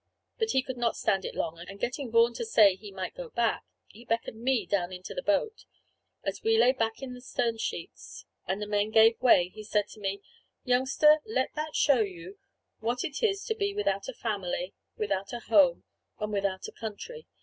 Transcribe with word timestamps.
But 0.39 0.49
he 0.49 0.63
could 0.63 0.77
not 0.77 0.95
stand 0.95 1.25
it 1.25 1.35
long; 1.35 1.59
and 1.59 1.79
getting 1.79 2.09
Vaughan 2.09 2.33
to 2.33 2.43
say 2.43 2.73
he 2.75 2.91
might 2.91 3.13
go 3.13 3.29
back, 3.29 3.61
he 3.85 4.03
beckoned 4.03 4.41
me 4.41 4.65
down 4.65 4.91
into 4.91 5.15
our 5.15 5.21
boat. 5.21 5.65
As 6.23 6.41
we 6.41 6.57
lay 6.57 6.71
back 6.71 7.03
in 7.03 7.13
the 7.13 7.21
stern 7.21 7.59
sheets 7.59 8.25
and 8.47 8.59
the 8.59 8.65
men 8.67 8.89
gave 8.89 9.21
way, 9.21 9.49
he 9.49 9.61
said 9.63 9.87
to 9.89 9.99
me: 9.99 10.23
"Youngster, 10.63 11.19
let 11.23 11.53
that 11.53 11.75
show 11.75 11.99
you 11.99 12.39
what 12.79 13.03
it 13.03 13.21
is 13.21 13.45
to 13.45 13.53
be 13.53 13.75
without 13.75 14.07
a 14.07 14.13
family, 14.15 14.73
without 14.97 15.33
a 15.33 15.39
home, 15.41 15.83
and 16.17 16.33
without 16.33 16.67
a 16.67 16.71
country. 16.71 17.27